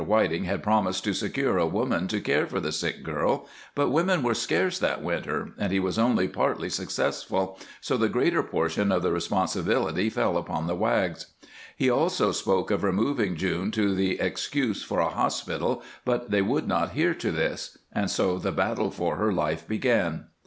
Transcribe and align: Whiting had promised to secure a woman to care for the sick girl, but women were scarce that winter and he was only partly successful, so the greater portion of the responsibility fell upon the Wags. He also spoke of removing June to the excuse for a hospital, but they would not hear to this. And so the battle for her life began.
Whiting 0.03 0.45
had 0.45 0.63
promised 0.63 1.03
to 1.03 1.13
secure 1.13 1.59
a 1.59 1.67
woman 1.67 2.07
to 2.07 2.19
care 2.19 2.47
for 2.47 2.59
the 2.59 2.71
sick 2.71 3.03
girl, 3.03 3.47
but 3.75 3.91
women 3.91 4.23
were 4.23 4.33
scarce 4.33 4.79
that 4.79 5.03
winter 5.03 5.53
and 5.59 5.71
he 5.71 5.79
was 5.79 5.99
only 5.99 6.27
partly 6.27 6.69
successful, 6.71 7.59
so 7.81 7.97
the 7.97 8.09
greater 8.09 8.41
portion 8.41 8.91
of 8.91 9.03
the 9.03 9.11
responsibility 9.11 10.09
fell 10.09 10.37
upon 10.37 10.65
the 10.65 10.73
Wags. 10.73 11.27
He 11.77 11.87
also 11.87 12.31
spoke 12.31 12.71
of 12.71 12.83
removing 12.83 13.35
June 13.35 13.69
to 13.73 13.93
the 13.93 14.19
excuse 14.19 14.81
for 14.81 15.01
a 15.01 15.07
hospital, 15.09 15.83
but 16.03 16.31
they 16.31 16.41
would 16.41 16.67
not 16.67 16.93
hear 16.93 17.13
to 17.13 17.31
this. 17.31 17.77
And 17.93 18.09
so 18.09 18.39
the 18.39 18.51
battle 18.51 18.89
for 18.89 19.17
her 19.17 19.31
life 19.31 19.67
began. 19.67 20.25